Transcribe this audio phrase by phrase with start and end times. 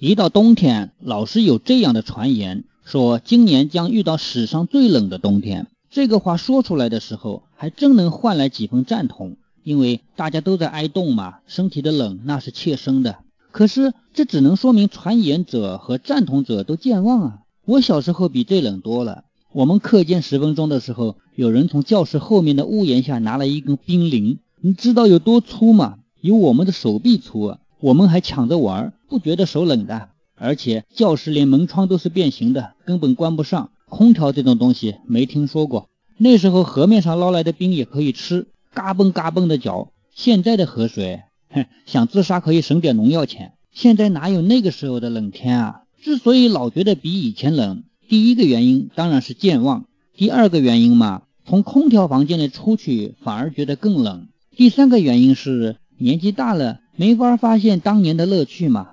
[0.00, 5.66] 一到冬天，老是有这样的传言，说今年将遇到史上最冷的冬天。
[5.90, 13.16] 这个话说出来的时候，还真能换来几分赞同，因为大家都在挨冻嘛，身体的冷那是切身的。
[13.50, 17.38] 可是这只能说明传言者和赞同者都健忘啊！
[17.64, 19.24] 我小时候比这冷多了。
[19.52, 25.96] 我们课间十分钟的时候，有人从教室后面的屋檐下拿了一根冰凌，你知道有多粗吗？
[26.20, 27.58] 有我们的手臂粗啊！
[27.80, 30.08] 我们还抢着玩，不觉得手冷的。
[30.34, 33.70] 而且教室连门窗都是变形的，根本关不上。
[33.88, 35.88] 空调这种东西没听说过。
[36.16, 39.92] 那时候河面上捞来的冰也可以吃，嘎嘣嘎嘣的嚼。
[40.14, 43.52] 现在的河水，哼，想自杀可以省点农药钱。
[43.72, 45.82] 现在哪有那个时候的冷天啊？
[46.02, 47.84] 之所以老觉得比以前冷。
[48.08, 49.84] 第一个原因当然是健忘，
[50.16, 54.28] 第二个原因嘛，从空调房间里出去反而觉得更冷。
[54.56, 58.88] 第三个原因是年纪大了，没法发现当年的乐趣嘛。